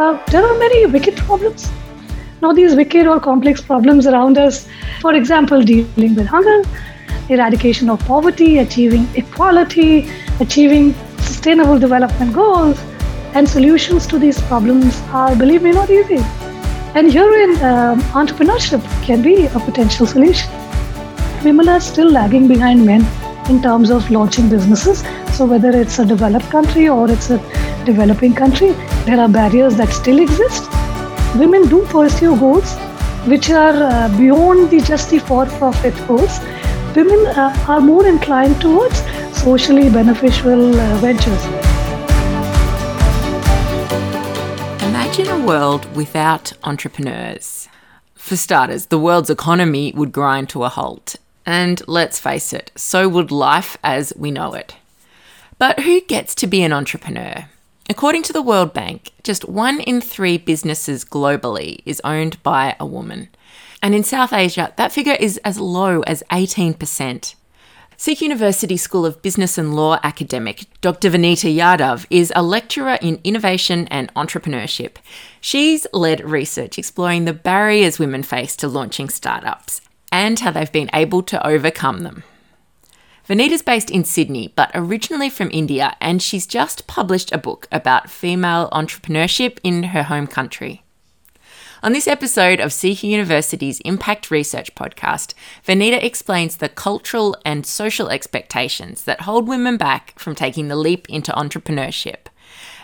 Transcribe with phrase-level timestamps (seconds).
[0.00, 1.70] there are many wicked problems.
[2.40, 4.66] Now, these wicked or complex problems around us,
[5.02, 6.62] for example, dealing with hunger,
[7.28, 10.10] eradication of poverty, achieving equality,
[10.40, 12.80] achieving sustainable development goals,
[13.34, 16.22] and solutions to these problems are, believe me, not easy.
[16.94, 20.50] And herein, um, entrepreneurship can be a potential solution.
[21.44, 23.06] Women are still lagging behind men
[23.50, 25.04] in terms of launching businesses.
[25.36, 27.38] So, whether it's a developed country or it's a
[27.84, 28.70] developing country,
[29.04, 30.70] there are barriers that still exist.
[31.36, 32.76] Women do pursue goals
[33.26, 36.40] which are uh, beyond the just the for-profit goals.
[36.96, 39.02] Women uh, are more inclined towards
[39.36, 41.44] socially beneficial uh, ventures.
[44.88, 47.68] Imagine a world without entrepreneurs.
[48.14, 51.16] For starters, the world's economy would grind to a halt.
[51.44, 54.76] And let's face it, so would life as we know it.
[55.58, 57.48] But who gets to be an entrepreneur?
[57.90, 62.86] According to the World Bank, just one in three businesses globally is owned by a
[62.86, 63.30] woman.
[63.82, 67.34] And in South Asia, that figure is as low as 18%.
[67.98, 71.10] CQ University School of Business and Law academic Dr.
[71.10, 74.98] Vanita Yadav is a lecturer in innovation and entrepreneurship.
[75.40, 79.80] She's led research exploring the barriers women face to launching startups
[80.12, 82.22] and how they've been able to overcome them.
[83.30, 88.10] Vanita's based in Sydney, but originally from India, and she's just published a book about
[88.10, 90.82] female entrepreneurship in her home country.
[91.80, 98.08] On this episode of CQ University's Impact Research podcast, Vanita explains the cultural and social
[98.08, 102.26] expectations that hold women back from taking the leap into entrepreneurship,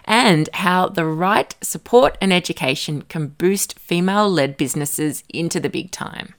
[0.04, 5.90] and how the right support and education can boost female led businesses into the big
[5.90, 6.34] time.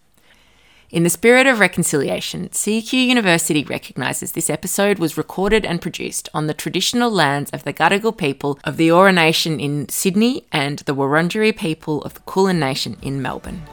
[0.90, 6.48] In the spirit of reconciliation, CQ University recognises this episode was recorded and produced on
[6.48, 10.96] the traditional lands of the Gadigal people of the Eora Nation in Sydney and the
[10.96, 13.64] Wurundjeri people of the Kulin Nation in Melbourne.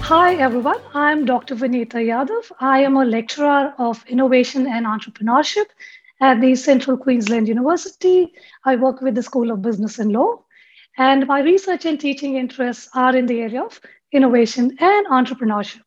[0.00, 1.54] Hi everyone, I'm Dr.
[1.54, 2.50] Vanita Yadav.
[2.60, 5.66] I am a lecturer of innovation and entrepreneurship
[6.22, 8.32] at the Central Queensland University.
[8.64, 10.45] I work with the School of Business and Law
[10.98, 13.80] and my research and teaching interests are in the area of
[14.12, 15.80] innovation and entrepreneurship.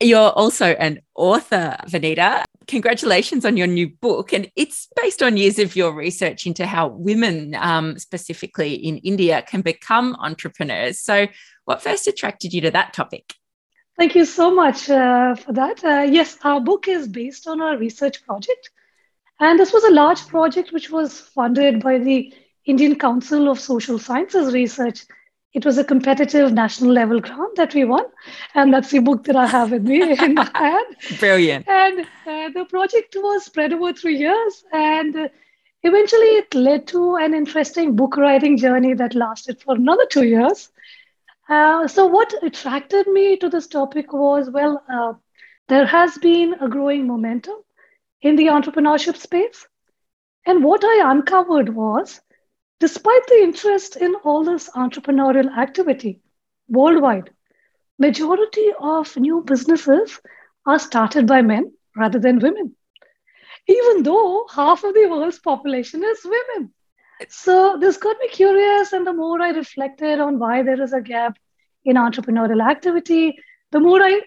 [0.00, 2.44] You're also an author, Vanita.
[2.66, 4.32] Congratulations on your new book.
[4.32, 9.42] And it's based on years of your research into how women, um, specifically in India,
[9.42, 10.98] can become entrepreneurs.
[10.98, 11.28] So,
[11.64, 13.34] what first attracted you to that topic?
[13.98, 15.82] Thank you so much uh, for that.
[15.82, 18.70] Uh, yes, our book is based on a research project.
[19.40, 22.34] And this was a large project which was funded by the
[22.66, 25.06] Indian Council of Social Sciences Research.
[25.52, 28.04] It was a competitive national level grant that we won.
[28.54, 30.96] And that's the book that I have with me in my hand.
[31.18, 31.66] Brilliant.
[31.68, 34.64] And uh, the project was spread over three years.
[34.72, 35.28] And uh,
[35.82, 40.68] eventually it led to an interesting book writing journey that lasted for another two years.
[41.48, 45.12] Uh, so, what attracted me to this topic was well, uh,
[45.68, 47.54] there has been a growing momentum
[48.20, 49.66] in the entrepreneurship space.
[50.44, 52.20] And what I uncovered was
[52.78, 56.20] Despite the interest in all this entrepreneurial activity
[56.68, 57.30] worldwide,
[57.98, 60.20] majority of new businesses
[60.66, 62.76] are started by men rather than women,
[63.66, 66.72] even though half of the world's population is women.
[67.30, 71.00] So this got me curious, and the more I reflected on why there is a
[71.00, 71.38] gap
[71.84, 73.38] in entrepreneurial activity,
[73.72, 74.20] the more I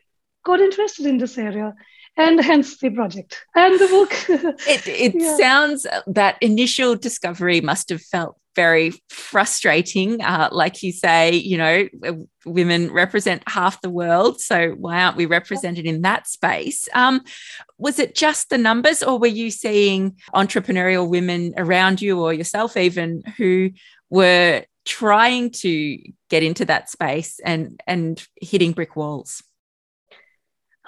[0.43, 1.75] got interested in this area
[2.19, 4.11] and hence the project and the book.
[4.67, 5.37] it it yeah.
[5.37, 10.21] sounds that initial discovery must have felt very frustrating.
[10.21, 11.87] Uh, like you say, you know,
[12.45, 14.41] women represent half the world.
[14.41, 16.89] So why aren't we represented in that space?
[16.93, 17.21] Um,
[17.77, 22.75] was it just the numbers, or were you seeing entrepreneurial women around you or yourself
[22.75, 23.71] even who
[24.09, 25.97] were trying to
[26.29, 29.41] get into that space and and hitting brick walls?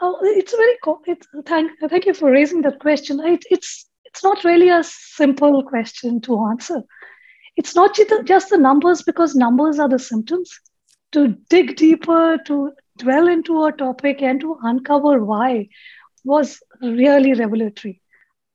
[0.01, 0.99] Oh, it's very cool.
[1.05, 3.19] it's, thank thank you for raising that question.
[3.19, 6.81] It, it's it's not really a simple question to answer.
[7.55, 7.95] It's not
[8.25, 10.59] just the numbers because numbers are the symptoms.
[11.13, 15.69] To dig deeper, to dwell into a topic, and to uncover why
[16.23, 18.00] was really revelatory.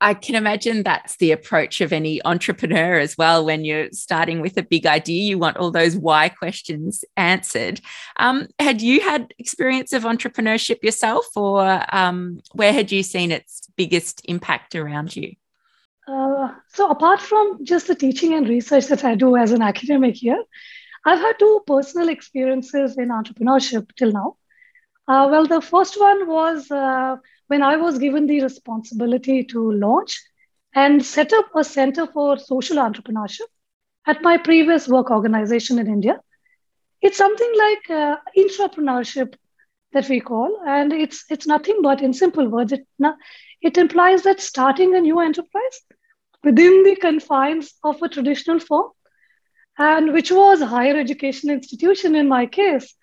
[0.01, 3.47] I can imagine that's the approach of any entrepreneur as well.
[3.47, 7.81] When you're starting with a big idea, you want all those why questions answered.
[8.19, 13.69] Um, had you had experience of entrepreneurship yourself, or um, where had you seen its
[13.77, 15.35] biggest impact around you?
[16.07, 20.17] Uh, so, apart from just the teaching and research that I do as an academic
[20.17, 20.43] here,
[21.07, 24.37] I've had two personal experiences in entrepreneurship till now.
[25.09, 27.17] Uh, well, the first one was uh,
[27.49, 30.21] when I was given the responsibility to launch
[30.75, 33.49] and set up a center for social entrepreneurship
[34.07, 36.21] at my previous work organization in India.
[37.03, 39.35] It's something like uh, intrapreneurship
[39.93, 42.87] that we call, and it's it's nothing but, in simple words, it
[43.63, 45.81] it implies that starting a new enterprise
[46.45, 48.91] within the confines of a traditional firm,
[49.79, 52.95] and which was a higher education institution in my case.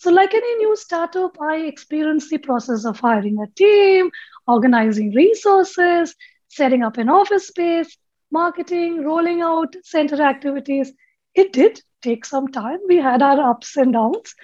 [0.00, 4.10] So, like any new startup, I experienced the process of hiring a team,
[4.46, 6.14] organizing resources,
[6.48, 7.98] setting up an office space,
[8.32, 10.90] marketing, rolling out center activities.
[11.34, 12.78] It did take some time.
[12.88, 14.34] We had our ups and downs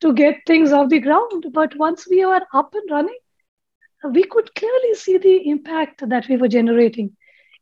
[0.00, 1.44] to get things off the ground.
[1.52, 3.18] But once we were up and running,
[4.14, 7.14] we could clearly see the impact that we were generating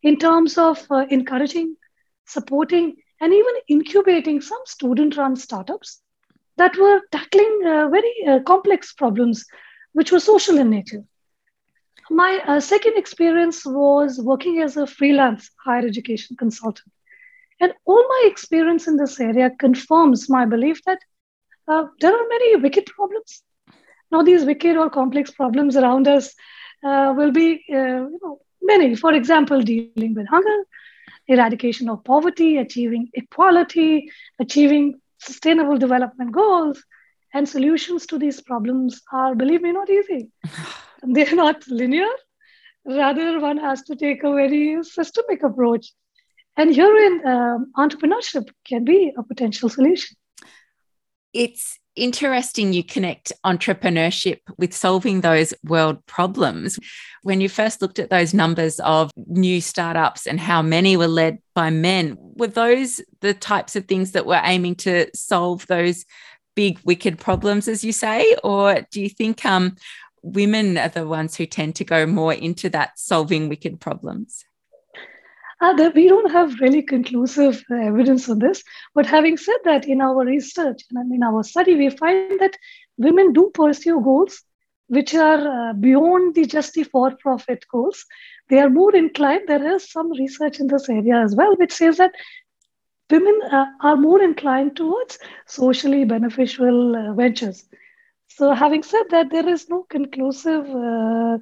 [0.05, 1.75] in terms of uh, encouraging,
[2.27, 6.01] supporting, and even incubating some student run startups
[6.57, 9.47] that were tackling uh, very uh, complex problems,
[9.93, 11.05] which were social in nature.
[12.11, 16.91] My uh, second experience was working as a freelance higher education consultant.
[17.61, 20.99] And all my experience in this area confirms my belief that
[21.69, 23.43] uh, there are many wicked problems.
[24.11, 26.35] Now, these wicked or complex problems around us
[26.83, 28.97] uh, will be uh, you know, many.
[28.97, 30.65] For example, dealing with hunger,
[31.29, 34.11] eradication of poverty, achieving equality,
[34.41, 36.83] achieving sustainable development goals,
[37.33, 40.31] and solutions to these problems are, believe me, not easy.
[41.03, 42.13] they're not linear.
[42.85, 45.93] Rather, one has to take a very systemic approach.
[46.57, 50.17] And herein, um, entrepreneurship can be a potential solution.
[51.33, 56.79] It's interesting you connect entrepreneurship with solving those world problems.
[57.23, 61.39] When you first looked at those numbers of new startups and how many were led
[61.55, 66.05] by men, were those the types of things that were aiming to solve those
[66.57, 68.37] big wicked problems, as you say?
[68.43, 69.77] Or do you think um,
[70.23, 74.45] women are the ones who tend to go more into that solving wicked problems?
[75.61, 78.63] Uh, we don't have really conclusive uh, evidence on this.
[78.95, 82.57] But having said that, in our research and in our study, we find that
[82.97, 84.43] women do pursue goals
[84.91, 88.05] which are uh, beyond the just the for-profit goals.
[88.49, 89.43] They are more inclined.
[89.47, 92.13] There is some research in this area as well, which says that
[93.09, 97.65] women uh, are more inclined towards socially beneficial uh, ventures.
[98.27, 101.39] So, having said that, there is no conclusive uh,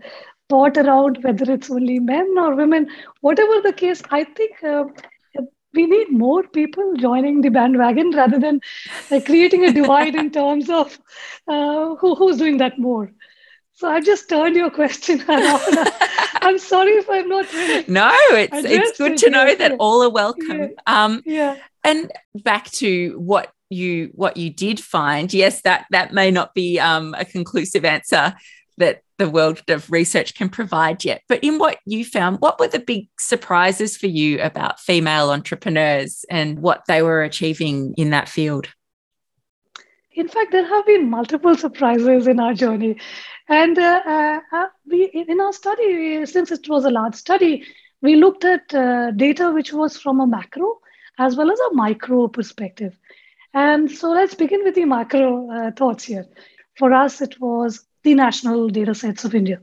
[0.49, 2.89] thought around whether it's only men or women.
[3.21, 4.85] Whatever the case, I think uh,
[5.75, 8.61] we need more people joining the bandwagon rather than
[9.11, 10.99] like, creating a divide in terms of
[11.47, 13.13] uh, who, who's doing that more.
[13.75, 15.63] So I just turned your question around.
[16.43, 17.85] I'm sorry if I'm not really.
[17.87, 20.59] No, it's it's good to know that all are welcome.
[20.59, 20.69] Yeah.
[20.87, 21.57] Um, yeah.
[21.85, 26.81] And back to what you what you did find yes that that may not be
[26.81, 28.35] um, a conclusive answer
[28.79, 31.23] that the world of research can provide yet.
[31.29, 36.25] But in what you found what were the big surprises for you about female entrepreneurs
[36.31, 38.69] and what they were achieving in that field?
[40.13, 42.99] In fact there have been multiple surprises in our journey.
[43.49, 47.65] And uh, uh, uh we in our study since it was a large study
[48.01, 50.79] we looked at uh, data which was from a macro
[51.19, 52.97] as well as a micro perspective.
[53.55, 56.27] And so let's begin with the macro uh, thoughts here.
[56.77, 59.61] For us, it was the national data sets of India.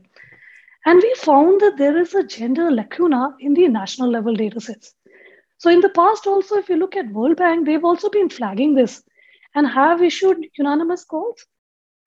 [0.84, 4.94] And we found that there is a gender lacuna in the national level data sets.
[5.58, 8.74] So in the past, also, if you look at World Bank, they've also been flagging
[8.74, 9.02] this
[9.54, 11.44] and have issued unanimous calls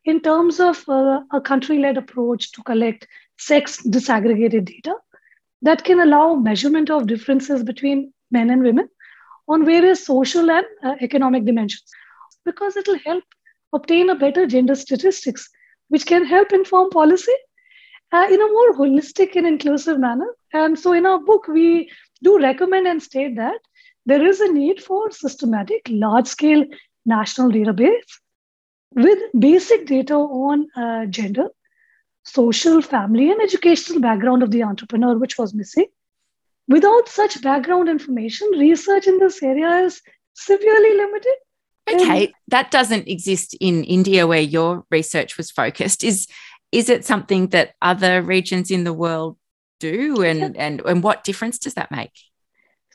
[0.06, 4.96] in terms of uh, a country-led approach to collect sex disaggregated data
[5.62, 8.88] that can allow measurement of differences between men and women
[9.48, 11.92] on various social and uh, economic dimensions
[12.46, 13.24] because it will help
[13.74, 15.50] obtain a better gender statistics,
[15.90, 17.38] which can help inform policy
[18.12, 20.34] uh, in a more holistic and inclusive manner.
[20.54, 21.92] And so, in our book, we
[22.24, 23.60] do recommend and state that
[24.06, 26.66] there is a need for systematic, large scale
[27.06, 28.20] national database
[28.96, 31.48] with basic data on uh, gender,
[32.24, 35.86] social, family, and educational background of the entrepreneur, which was missing.
[36.68, 40.02] Without such background information, research in this area is
[40.34, 41.36] severely limited.
[41.92, 46.04] Okay, and that doesn't exist in India where your research was focused.
[46.04, 46.28] Is
[46.72, 49.38] is it something that other regions in the world
[49.80, 52.12] do, and and and what difference does that make?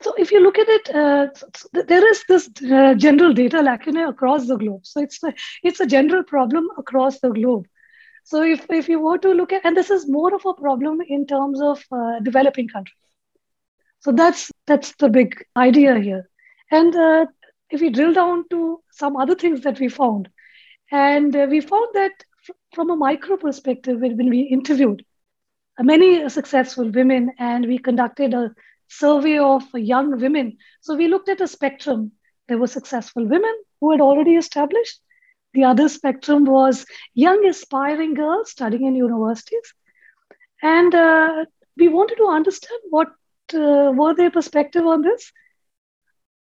[0.03, 1.29] So, if you look at it, uh,
[1.73, 4.85] there is this uh, general data lacuna across the globe.
[4.85, 5.33] So, it's a,
[5.63, 7.67] it's a general problem across the globe.
[8.25, 11.01] So, if, if you were to look at, and this is more of a problem
[11.01, 12.99] in terms of uh, developing countries.
[14.05, 16.29] So that's that's the big idea here.
[16.71, 17.27] And uh,
[17.75, 20.29] if we drill down to some other things that we found,
[20.93, 22.13] and uh, we found that
[22.49, 25.05] f- from a micro perspective, when, we interviewed
[25.81, 28.55] many successful women, and we conducted a
[28.89, 30.57] survey of young women.
[30.83, 32.13] So we looked at a spectrum.
[32.47, 35.01] There were successful women who had already established.
[35.55, 39.75] The other spectrum was young aspiring girls studying in universities.
[40.63, 41.45] And uh,
[41.77, 43.09] we wanted to understand what
[43.55, 45.33] uh, were their perspective on this.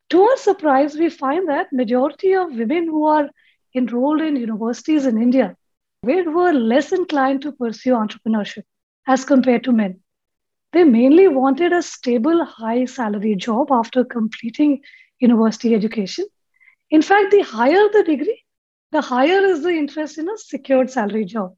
[0.09, 3.29] To our surprise, we find that majority of women who are
[3.75, 5.55] enrolled in universities in India
[6.03, 8.63] were less inclined to pursue entrepreneurship
[9.05, 9.99] as compared to men.
[10.71, 14.81] They mainly wanted a stable, high salary job after completing
[15.19, 16.25] university education.
[16.89, 18.43] In fact, the higher the degree,
[18.91, 21.55] the higher is the interest in a secured salary job.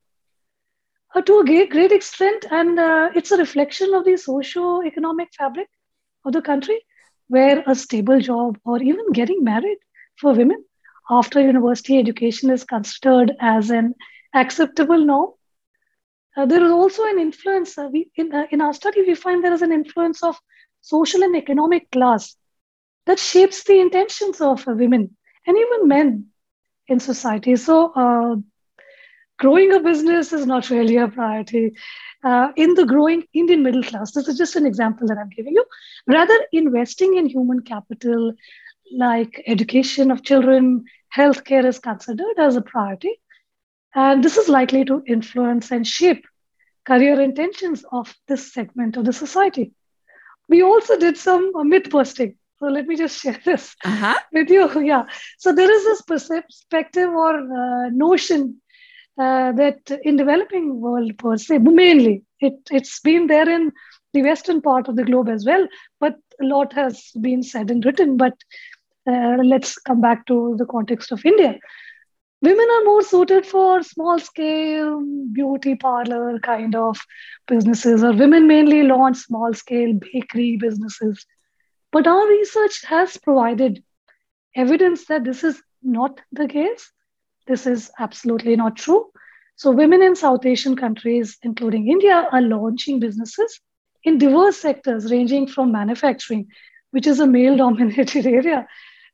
[1.14, 5.68] Uh, to a great extent, and uh, it's a reflection of the socio-economic fabric
[6.26, 6.80] of the country,
[7.30, 9.78] where a stable job or even getting married
[10.20, 10.64] for women
[11.10, 13.96] after university education is considered as an
[14.34, 15.32] acceptable norm.
[16.38, 19.44] Uh, there is also an influence uh, we, in, uh, in our study we find
[19.44, 20.38] there is an influence of
[20.82, 22.36] social and economic class
[23.06, 25.16] that shapes the intentions of women
[25.48, 26.28] and even men
[26.88, 27.56] in society.
[27.56, 28.36] So uh,
[29.40, 31.74] growing a business is not really a priority
[32.24, 35.54] uh, in the growing indian middle class this is just an example that i'm giving
[35.54, 35.66] you
[36.08, 38.34] rather investing in human capital
[39.06, 40.84] like education of children
[41.16, 43.16] healthcare is considered as a priority
[43.96, 46.26] and this is likely to influence and shape
[46.90, 49.72] career intentions of this segment of the society.
[50.48, 52.36] We also did some myth busting.
[52.60, 54.16] So let me just share this uh-huh.
[54.34, 54.82] with you.
[54.82, 55.04] Yeah.
[55.38, 58.62] So there is this perspective or uh, notion
[59.20, 63.72] uh, that in developing world per se, mainly it, it's been there in
[64.14, 65.68] the western part of the globe as well,
[66.00, 68.18] but a lot has been said and written.
[68.18, 68.34] But
[69.08, 71.60] uh, let's come back to the context of India
[72.42, 75.02] women are more suited for small scale
[75.34, 76.98] beauty parlor kind of
[77.48, 81.26] businesses or women mainly launch small scale bakery businesses
[81.92, 83.84] but our research has provided
[84.56, 86.92] evidence that this is not the case
[87.50, 89.02] this is absolutely not true
[89.56, 93.60] so women in south asian countries including india are launching businesses
[94.04, 96.48] in diverse sectors ranging from manufacturing
[96.92, 98.68] which is a male dominated area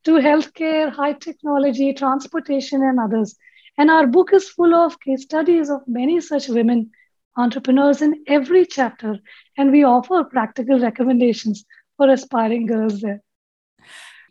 [0.05, 3.35] to healthcare, high technology, transportation, and others.
[3.77, 6.91] And our book is full of case studies of many such women
[7.37, 9.17] entrepreneurs in every chapter.
[9.57, 11.65] And we offer practical recommendations
[11.97, 13.21] for aspiring girls there.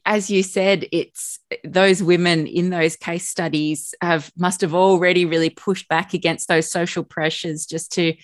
[0.06, 5.50] As you said, it's those women in those case studies have must have already really
[5.50, 8.14] pushed back against those social pressures just to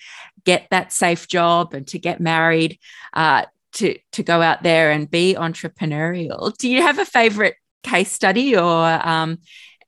[0.43, 2.79] get that safe job and to get married.
[3.13, 6.55] Uh, to to go out there and be entrepreneurial.
[6.57, 9.39] Do you have a favorite case study or um,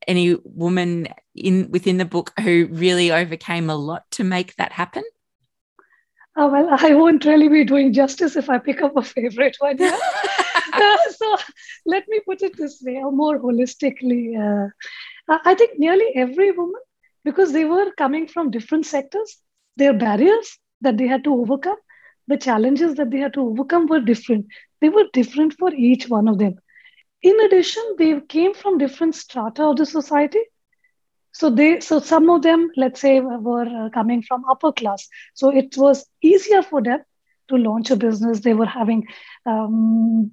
[0.07, 5.03] any woman in within the book who really overcame a lot to make that happen?
[6.35, 9.77] Oh, well, I won't really be doing justice if I pick up a favorite one.
[9.77, 9.97] Yeah?
[10.73, 11.37] uh, so
[11.85, 14.21] let me put it this way, or more holistically.
[14.37, 14.69] Uh,
[15.45, 16.81] I think nearly every woman,
[17.23, 19.37] because they were coming from different sectors,
[19.77, 21.77] their barriers that they had to overcome,
[22.27, 24.47] the challenges that they had to overcome were different.
[24.81, 26.55] They were different for each one of them.
[27.21, 30.39] In addition, they came from different strata of the society.
[31.33, 35.07] So they, so some of them, let's say, were uh, coming from upper class.
[35.33, 36.99] So it was easier for them
[37.49, 38.39] to launch a business.
[38.41, 39.07] They were having
[39.45, 40.31] um,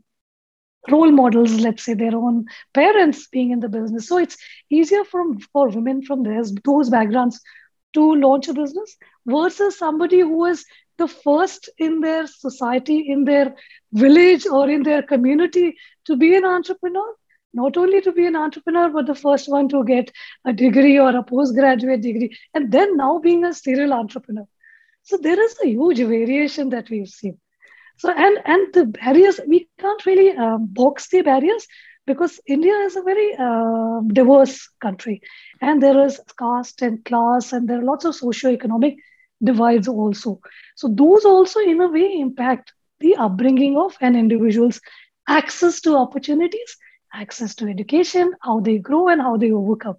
[0.90, 4.08] role models, let's say their own parents being in the business.
[4.08, 4.36] So it's
[4.70, 7.40] easier for, women from those backgrounds
[7.94, 10.64] to launch a business versus somebody who is
[10.98, 13.54] the first in their society, in their
[13.92, 15.76] village, or in their community
[16.06, 17.14] to be an entrepreneur.
[17.52, 20.10] Not only to be an entrepreneur, but the first one to get
[20.44, 24.46] a degree or a postgraduate degree, and then now being a serial entrepreneur.
[25.02, 27.38] So there is a huge variation that we've seen.
[27.96, 31.66] So and and the barriers we can't really um, box the barriers
[32.06, 35.20] because India is a very uh, diverse country,
[35.60, 38.96] and there is caste and class, and there are lots of socio-economic
[39.42, 40.40] divides also.
[40.76, 44.80] So those also in a way impact the upbringing of an individual's
[45.28, 46.76] access to opportunities,
[47.12, 49.96] access to education, how they grow and how they overcome.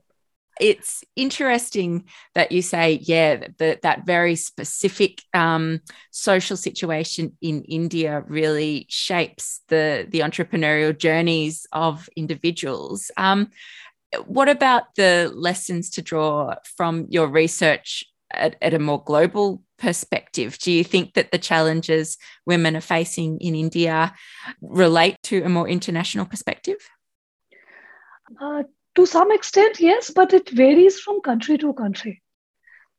[0.59, 5.79] It's interesting that you say, yeah, that that very specific um,
[6.11, 13.11] social situation in India really shapes the the entrepreneurial journeys of individuals.
[13.17, 13.49] Um,
[14.25, 20.57] what about the lessons to draw from your research at, at a more global perspective?
[20.59, 24.13] Do you think that the challenges women are facing in India
[24.61, 26.77] relate to a more international perspective?
[28.39, 28.63] Uh,
[28.95, 32.21] to some extent, yes, but it varies from country to country.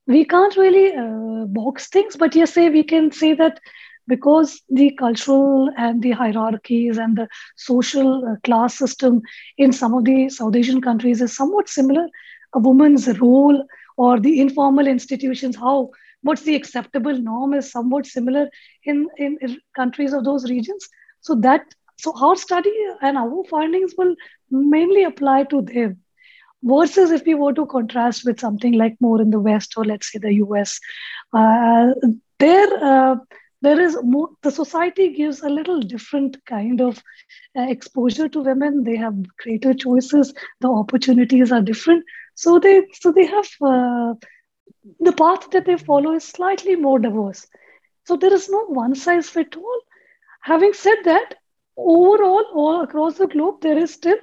[0.06, 3.58] we can't really uh, box things, but yes, say we can say that
[4.08, 9.20] because the cultural and the hierarchies and the social uh, class system
[9.58, 12.06] in some of the South Asian countries is somewhat similar,
[12.54, 13.64] a woman's role
[13.96, 15.90] or the informal institutions, how
[16.22, 18.48] what's the acceptable norm is somewhat similar
[18.84, 20.88] in, in, in countries of those regions.
[21.20, 21.62] So that
[22.02, 24.14] so our study and our findings will
[24.50, 25.96] mainly apply to them
[26.62, 30.12] versus if we were to contrast with something like more in the west or let's
[30.12, 30.80] say the us
[31.32, 31.88] uh,
[32.38, 33.16] there uh,
[33.62, 36.98] there is more the society gives a little different kind of
[37.58, 38.84] uh, exposure to women.
[38.84, 40.32] They have greater choices.
[40.60, 42.04] The opportunities are different.
[42.34, 44.14] So they so they have uh,
[45.00, 47.46] the path that they follow is slightly more diverse.
[48.04, 49.80] So there is no one size fit all.
[50.42, 51.34] Having said that
[51.76, 54.18] overall all across the globe there is still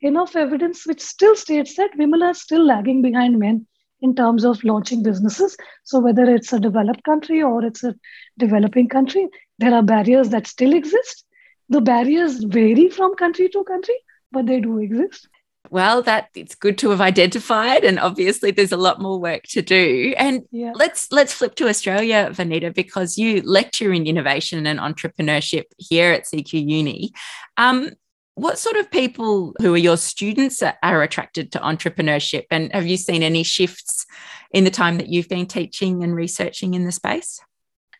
[0.00, 3.66] enough evidence which still states that women are still lagging behind men
[4.00, 5.56] in terms of launching businesses.
[5.84, 7.94] So, whether it's a developed country or it's a
[8.38, 11.24] developing country, there are barriers that still exist.
[11.68, 13.94] The barriers vary from country to country,
[14.32, 15.28] but they do exist.
[15.70, 19.62] Well, that it's good to have identified, and obviously there's a lot more work to
[19.62, 20.14] do.
[20.16, 20.72] And yeah.
[20.74, 26.24] let's let's flip to Australia, Vanita, because you lecture in innovation and entrepreneurship here at
[26.24, 27.12] CQ Uni.
[27.56, 27.90] Um,
[28.34, 32.44] what sort of people who are your students are attracted to entrepreneurship?
[32.50, 34.04] And have you seen any shifts
[34.50, 37.40] in the time that you've been teaching and researching in the space?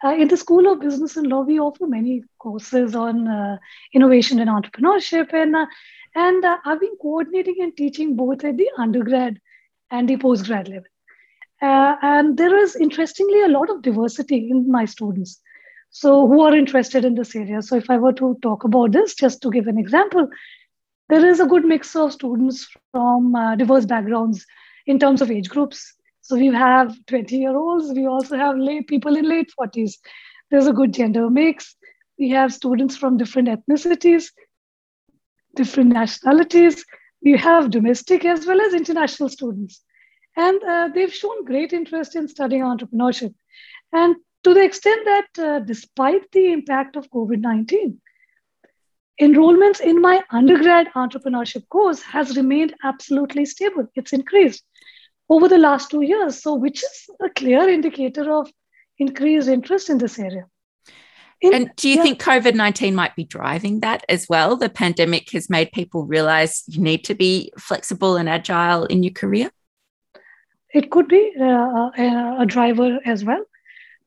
[0.04, 3.56] Uh, in the School of Business and Law, we offer many courses on uh,
[3.92, 5.32] innovation and entrepreneurship.
[5.32, 5.66] And, uh,
[6.14, 9.40] and uh, I've been coordinating and teaching both at the undergrad
[9.90, 10.90] and the postgrad level.
[11.62, 15.40] Uh, and there is, interestingly, a lot of diversity in my students.
[15.90, 17.62] So, who are interested in this area?
[17.62, 20.28] So, if I were to talk about this, just to give an example,
[21.08, 24.44] there is a good mix of students from uh, diverse backgrounds
[24.86, 25.94] in terms of age groups.
[26.26, 28.56] So, we have 20 year olds, we also have
[28.88, 29.92] people in late 40s.
[30.50, 31.76] There's a good gender mix.
[32.18, 34.32] We have students from different ethnicities,
[35.54, 36.84] different nationalities.
[37.22, 39.84] We have domestic as well as international students.
[40.36, 43.32] And uh, they've shown great interest in studying entrepreneurship.
[43.92, 48.00] And to the extent that uh, despite the impact of COVID 19,
[49.20, 53.86] enrollments in my undergrad entrepreneurship course has remained absolutely stable.
[53.94, 54.64] It's increased
[55.28, 56.42] over the last two years.
[56.42, 58.50] So, which is a clear indicator of
[58.98, 60.46] increased interest in this area.
[61.42, 62.02] In, and do you yeah.
[62.02, 64.56] think COVID 19 might be driving that as well?
[64.56, 69.12] The pandemic has made people realize you need to be flexible and agile in your
[69.12, 69.50] career?
[70.72, 73.44] It could be uh, a, a driver as well.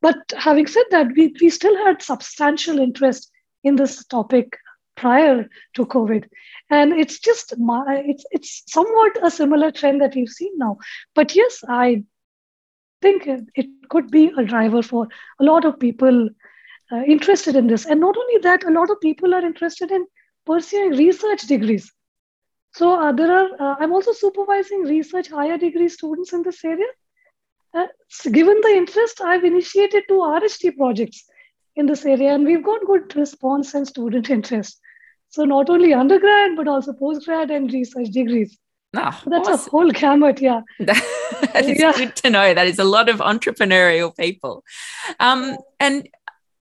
[0.02, 3.32] But having said that, we, we still had substantial interest
[3.64, 4.58] in this topic
[5.00, 6.26] prior to COVID.
[6.70, 10.78] And it's just my, it's it's somewhat a similar trend that we've seen now.
[11.16, 12.04] But yes, I
[13.02, 15.08] think it could be a driver for
[15.40, 16.30] a lot of people
[16.92, 17.86] uh, interested in this.
[17.86, 20.06] And not only that, a lot of people are interested in
[20.46, 21.92] pursuing research degrees.
[22.74, 23.50] So uh, there are.
[23.60, 26.92] Uh, I'm also supervising research higher degree students in this area,
[27.74, 27.86] uh,
[28.32, 31.26] given the interest, I've initiated two RHD projects
[31.76, 34.80] in this area, and we've got good response and student interest.
[35.30, 38.58] So not only undergrad, but also postgrad and research degrees.
[38.96, 39.68] Oh, that's awesome.
[39.68, 40.62] a whole gamut, yeah.
[40.80, 41.94] that is yeah.
[41.94, 42.54] good to know.
[42.54, 44.64] That is a lot of entrepreneurial people.
[45.20, 46.10] Um, and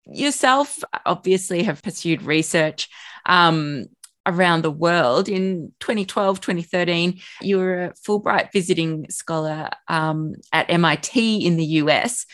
[0.06, 2.88] yourself obviously have pursued research
[3.26, 3.86] um,
[4.26, 5.28] around the world.
[5.28, 12.24] In 2012, 2013, you were a Fulbright visiting scholar um, at MIT in the US.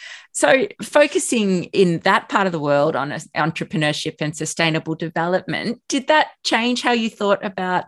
[0.41, 6.29] So, focusing in that part of the world on entrepreneurship and sustainable development, did that
[6.45, 7.85] change how you thought about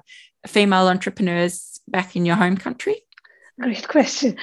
[0.47, 3.07] female entrepreneurs back in your home country?
[3.63, 4.37] Great question.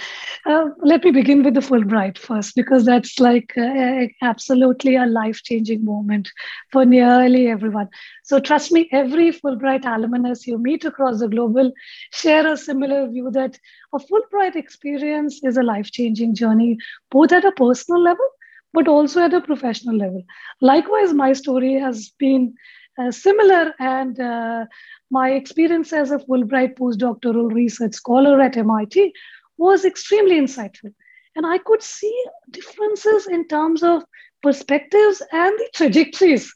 [0.45, 5.43] Uh, let me begin with the Fulbright first, because that's like uh, absolutely a life
[5.43, 6.29] changing moment
[6.71, 7.89] for nearly everyone.
[8.23, 11.71] So, trust me, every Fulbright alumnus you meet across the global
[12.13, 13.60] share a similar view that
[13.93, 16.77] a Fulbright experience is a life changing journey,
[17.12, 18.27] both at a personal level,
[18.73, 20.23] but also at a professional level.
[20.62, 22.53] Likewise, my story has been
[22.99, 24.65] uh, similar and uh,
[25.12, 29.13] my experience as a Fulbright postdoctoral research scholar at MIT
[29.58, 30.93] was extremely insightful.
[31.36, 34.04] And I could see differences in terms of
[34.41, 36.54] perspectives and the trajectories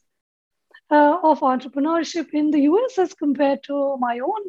[0.91, 4.43] uh, of entrepreneurship in the US as compared to my own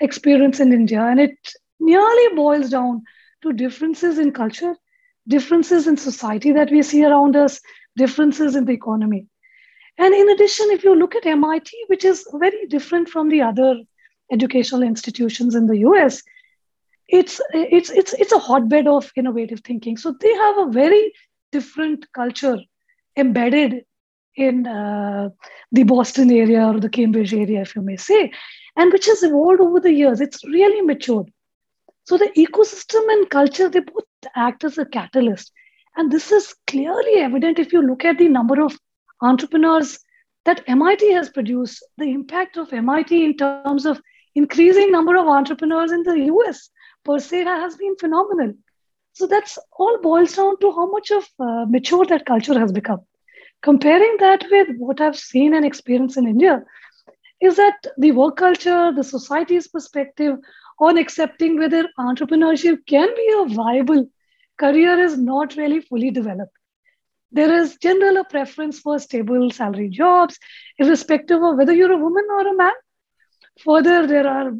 [0.00, 1.02] experience in India.
[1.02, 1.36] And it
[1.78, 3.02] nearly boils down
[3.42, 4.74] to differences in culture,
[5.28, 7.60] differences in society that we see around us,
[7.96, 9.26] differences in the economy.
[9.98, 13.80] And in addition, if you look at MIT, which is very different from the other
[14.30, 16.22] educational institutions in the US,
[17.08, 19.96] it's it's it's it's a hotbed of innovative thinking.
[19.96, 21.12] So they have a very
[21.52, 22.58] different culture
[23.16, 23.84] embedded
[24.36, 25.30] in uh,
[25.72, 28.32] the Boston area or the Cambridge area, if you may say,
[28.76, 30.20] and which has evolved over the years.
[30.20, 31.30] It's really matured.
[32.04, 34.04] So the ecosystem and culture, they both
[34.34, 35.52] act as a catalyst.
[35.96, 38.78] And this is clearly evident if you look at the number of
[39.20, 39.98] entrepreneurs
[40.44, 44.00] that MIT has produced, the impact of MIT in terms of
[44.34, 46.70] increasing number of entrepreneurs in the US
[47.04, 48.54] per se has been phenomenal.
[49.12, 53.00] So that's all boils down to how much of uh, mature that culture has become.
[53.62, 56.62] Comparing that with what I've seen and experienced in India,
[57.40, 60.36] is that the work culture, the society's perspective
[60.78, 64.08] on accepting whether entrepreneurship can be a viable
[64.58, 66.56] career is not really fully developed.
[67.32, 70.38] There is general a preference for stable salary jobs,
[70.78, 72.72] irrespective of whether you're a woman or a man.
[73.64, 74.52] Further, there are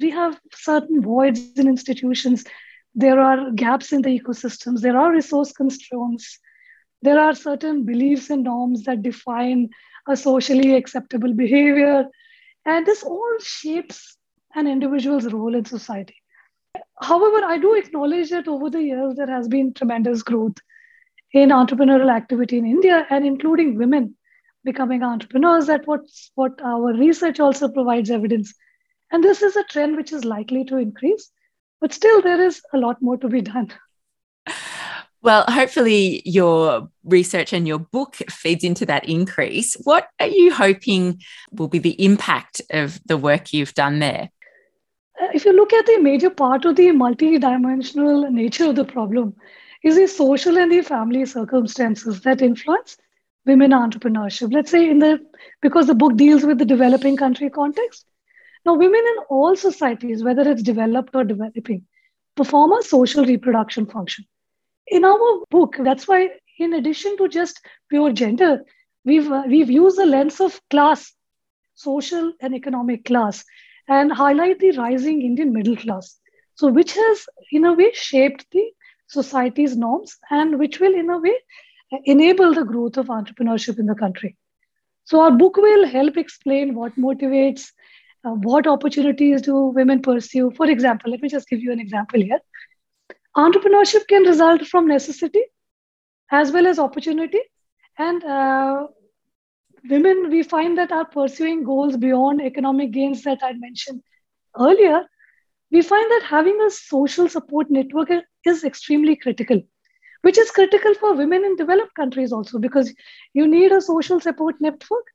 [0.00, 2.44] we have certain voids in institutions.
[2.94, 4.80] There are gaps in the ecosystems.
[4.80, 6.38] There are resource constraints.
[7.02, 9.70] There are certain beliefs and norms that define
[10.08, 12.06] a socially acceptable behavior.
[12.66, 14.16] And this all shapes
[14.54, 16.16] an individual's role in society.
[17.00, 20.56] However, I do acknowledge that over the years there has been tremendous growth
[21.32, 24.16] in entrepreneurial activity in India and including women
[24.64, 25.66] becoming entrepreneurs.
[25.66, 28.54] That what's what our research also provides evidence.
[29.10, 31.30] And this is a trend which is likely to increase,
[31.80, 33.72] but still there is a lot more to be done.
[35.22, 39.76] Well, hopefully, your research and your book feeds into that increase.
[39.84, 41.20] What are you hoping
[41.52, 44.30] will be the impact of the work you've done there?
[45.20, 49.36] Uh, if you look at the major part of the multidimensional nature of the problem,
[49.82, 52.96] is the social and the family circumstances that influence
[53.46, 54.52] women entrepreneurship.
[54.52, 55.20] Let's say in the
[55.62, 58.06] because the book deals with the developing country context.
[58.66, 61.86] Now, women in all societies, whether it's developed or developing,
[62.36, 64.26] perform a social reproduction function
[64.90, 68.64] in our book, that's why, in addition to just pure gender,
[69.04, 71.12] we've uh, we've used the lens of class,
[71.74, 73.44] social and economic class,
[73.88, 76.18] and highlight the rising Indian middle class.
[76.56, 78.66] So, which has in a way shaped the
[79.10, 81.36] society's norms, and which will in a way
[82.04, 84.36] enable the growth of entrepreneurship in the country.
[85.04, 87.72] So, our book will help explain what motivates,
[88.24, 90.52] uh, what opportunities do women pursue.
[90.56, 92.40] For example, let me just give you an example here
[93.36, 95.42] entrepreneurship can result from necessity
[96.32, 97.40] as well as opportunity
[97.98, 98.86] and uh,
[99.88, 104.02] women we find that are pursuing goals beyond economic gains that i mentioned
[104.58, 105.04] earlier
[105.70, 108.10] we find that having a social support network
[108.46, 109.62] is extremely critical
[110.22, 112.92] which is critical for women in developed countries also because
[113.32, 115.06] you need a social support network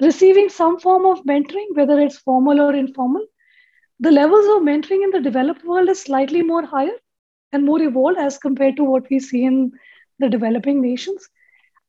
[0.00, 3.26] receiving some form of mentoring whether it's formal or informal
[4.00, 6.98] the levels of mentoring in the developed world is slightly more higher
[7.52, 9.72] and more evolved as compared to what we see in
[10.18, 11.28] the developing nations.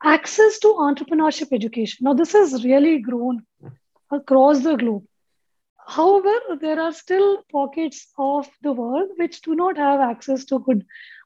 [0.04, 2.04] Access to entrepreneurship education.
[2.04, 3.46] Now, this has really grown
[4.12, 5.04] across the globe.
[5.88, 10.86] However, there are still pockets of the world which do not have access to good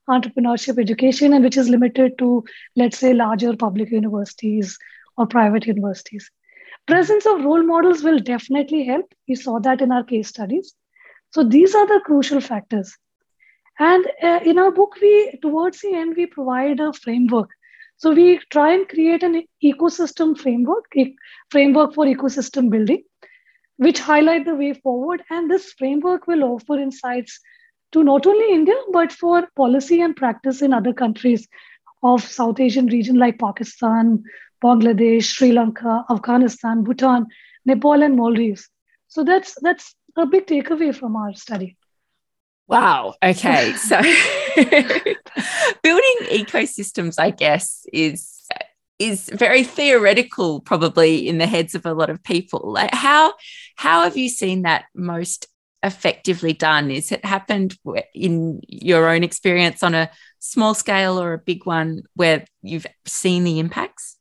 [0.09, 2.43] entrepreneurship education and which is limited to,
[2.75, 4.77] let's say, larger public universities
[5.17, 6.29] or private universities.
[6.87, 9.13] Presence of role models will definitely help.
[9.27, 10.73] We saw that in our case studies.
[11.31, 12.97] So these are the crucial factors.
[13.77, 17.49] And uh, in our book, we towards the end we provide a framework.
[17.97, 20.85] So we try and create an ecosystem framework,
[21.49, 23.03] framework for ecosystem building,
[23.79, 25.23] which highlight the way forward.
[25.29, 27.39] And this framework will offer insights
[27.93, 31.47] to not only India but for policy and practice in other countries
[32.03, 34.23] of South Asian region like Pakistan,
[34.63, 37.27] Bangladesh, Sri Lanka, Afghanistan, Bhutan,
[37.65, 38.69] Nepal, and Maldives.
[39.07, 41.77] So that's that's a big takeaway from our study.
[42.67, 43.15] Wow.
[43.23, 43.73] Okay.
[43.73, 44.01] So
[45.83, 48.38] building ecosystems, I guess, is
[48.99, 52.73] is very theoretical probably in the heads of a lot of people.
[52.73, 53.33] Like how
[53.75, 55.47] how have you seen that most
[55.81, 56.91] effectively done?
[56.91, 57.77] Is it happened
[58.13, 60.09] in your own experience on a
[60.39, 64.17] small scale or a big one where you've seen the impacts?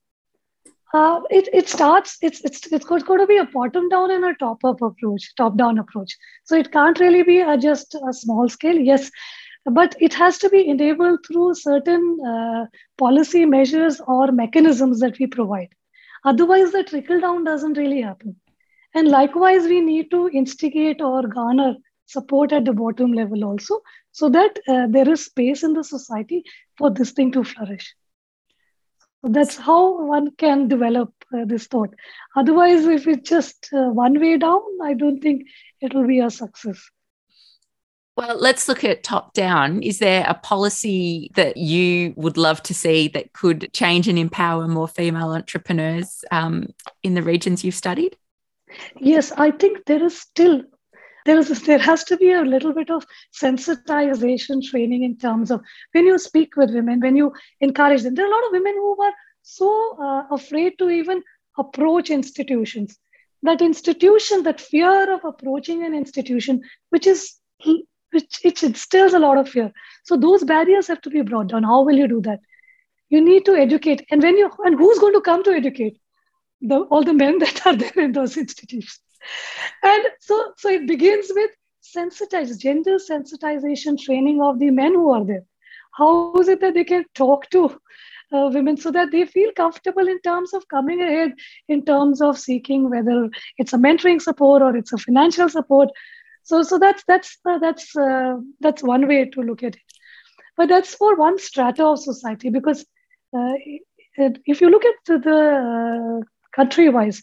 [0.95, 4.35] Uh, it, it starts it's it's it's got, to be a bottom down and a
[4.37, 8.49] top up approach top down approach so it can't really be a, just a small
[8.49, 9.11] scale yes
[9.70, 15.26] but it has to be enabled through certain uh, policy measures or mechanisms that we
[15.26, 15.68] provide
[16.24, 18.37] otherwise the trickle down doesn't really happen
[18.94, 21.74] and likewise we need to instigate or garner
[22.07, 23.81] support at the bottom level also
[24.12, 26.42] so that uh, there is space in the society
[26.76, 27.94] for this thing to flourish
[29.22, 31.94] So that's how one can develop uh, this thought.
[32.37, 35.42] Otherwise, if it's just uh, one way down, I don't think
[35.81, 36.78] it will be a success.
[38.18, 39.81] Well, let's look at top down.
[39.81, 44.66] Is there a policy that you would love to see that could change and empower
[44.66, 48.16] more female entrepreneurs um, in the regions you've studied?
[48.98, 50.64] Yes, I think there is still
[51.26, 53.07] there is there has to be a little bit of
[53.40, 55.61] sensitization training in terms of
[55.92, 58.16] when you speak with women, when you encourage them.
[58.16, 61.22] There are a lot of women who are so uh, afraid to even
[61.57, 62.98] approach institutions.
[63.44, 67.37] That institution, that fear of approaching an institution, which is
[68.12, 69.73] which it instills a lot of fear.
[70.05, 71.62] So those barriers have to be brought down.
[71.62, 72.40] How will you do that?
[73.09, 74.07] You need to educate.
[74.11, 75.99] And when you and who's going to come to educate?
[76.61, 79.01] The, all the men that are there in those institutions.
[79.83, 81.51] And so, so it begins with
[81.97, 85.44] sensitize, gender sensitization training of the men who are there.
[85.92, 87.79] How is it that they can talk to
[88.33, 91.33] uh, women so that they feel comfortable in terms of coming ahead,
[91.68, 95.88] in terms of seeking whether it's a mentoring support or it's a financial support
[96.49, 99.83] so so that's that's uh, that's uh, that's one way to look at it.
[100.57, 102.85] But that's for one strata of society because
[103.37, 103.55] uh,
[104.53, 106.25] if you look at the uh,
[106.57, 107.23] country wise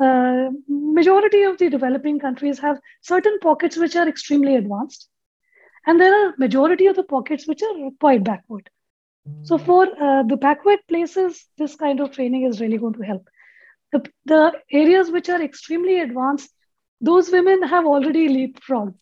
[0.00, 5.08] uh, majority of the developing countries have certain pockets which are extremely advanced
[5.86, 8.68] and there are majority of the pockets which are quite backward.
[9.42, 13.28] So for uh, the backward places this kind of training is really going to help.
[13.92, 16.50] The, the areas which are extremely advanced
[17.00, 18.94] those women have already leapfrogged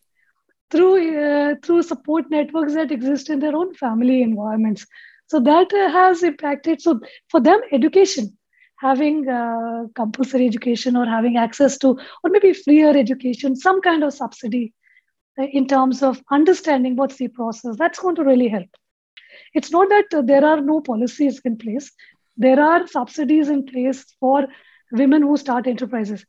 [0.71, 4.85] through uh, through support networks that exist in their own family environments.
[5.27, 8.37] So that uh, has impacted so for them education
[8.79, 14.13] having uh, compulsory education or having access to or maybe freer education some kind of
[14.13, 14.73] subsidy
[15.37, 18.69] uh, in terms of understanding what's the process that's going to really help.
[19.53, 21.91] It's not that there are no policies in place.
[22.37, 24.47] There are subsidies in place for
[24.91, 26.25] women who start enterprises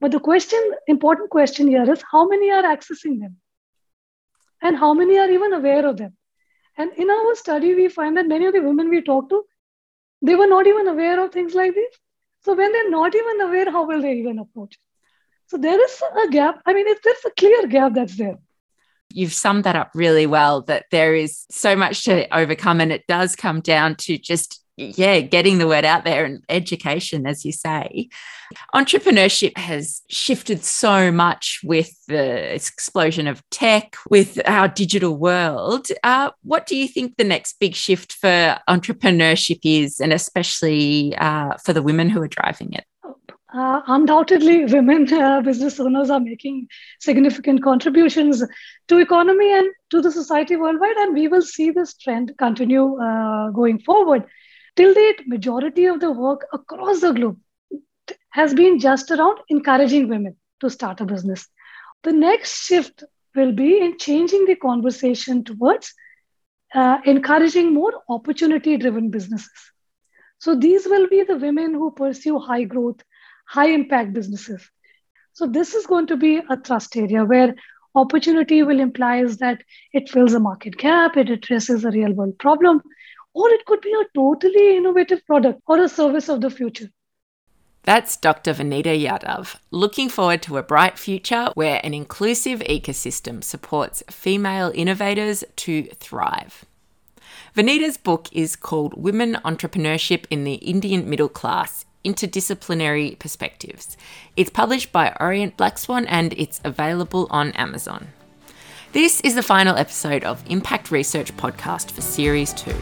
[0.00, 3.36] but the question, important question here is how many are accessing them?
[4.62, 6.16] And how many are even aware of them?
[6.76, 9.44] And in our study, we find that many of the women we talk to,
[10.22, 11.94] they were not even aware of things like this.
[12.44, 14.74] So when they're not even aware, how will they even approach?
[14.74, 14.80] It?
[15.46, 16.60] So there is a gap.
[16.66, 18.38] I mean, there's a clear gap that's there
[19.14, 23.06] you've summed that up really well that there is so much to overcome and it
[23.06, 27.52] does come down to just yeah, getting the word out there and education, as you
[27.52, 28.08] say.
[28.74, 35.88] Entrepreneurship has shifted so much with the explosion of tech, with our digital world.
[36.02, 41.56] Uh, what do you think the next big shift for entrepreneurship is, and especially uh,
[41.64, 42.84] for the women who are driving it?
[43.56, 46.66] Uh, undoubtedly, women uh, business owners are making
[46.98, 48.42] significant contributions
[48.88, 53.50] to economy and to the society worldwide, and we will see this trend continue uh,
[53.50, 54.24] going forward
[54.76, 57.38] Till date, majority of the work across the globe
[58.30, 61.46] has been just around encouraging women to start a business.
[62.02, 65.94] The next shift will be in changing the conversation towards
[66.74, 69.52] uh, encouraging more opportunity driven businesses.
[70.38, 73.00] So these will be the women who pursue high growth,
[73.46, 74.68] high impact businesses.
[75.32, 77.54] So this is going to be a thrust area where
[77.94, 82.82] opportunity will implies that it fills a market gap, it addresses a real world problem,
[83.34, 86.88] or it could be a totally innovative product or a service of the future.
[87.82, 88.54] That's Dr.
[88.54, 95.44] Vanita Yadav, looking forward to a bright future where an inclusive ecosystem supports female innovators
[95.56, 96.64] to thrive.
[97.54, 103.96] Vanita's book is called Women Entrepreneurship in the Indian Middle Class Interdisciplinary Perspectives.
[104.34, 108.08] It's published by Orient Black Swan and it's available on Amazon.
[108.92, 112.72] This is the final episode of Impact Research Podcast for Series 2.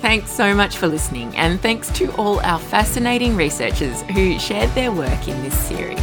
[0.00, 4.90] Thanks so much for listening, and thanks to all our fascinating researchers who shared their
[4.90, 6.00] work in this series.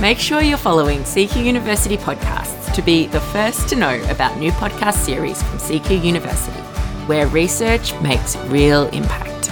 [0.00, 4.50] Make sure you're following CQ University podcasts to be the first to know about new
[4.50, 6.58] podcast series from CQ University,
[7.06, 9.50] where research makes real impact.